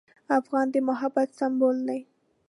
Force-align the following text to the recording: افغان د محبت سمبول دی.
افغان 0.39 0.67
د 0.73 0.75
محبت 0.89 1.29
سمبول 1.39 1.77
دی. 1.87 1.99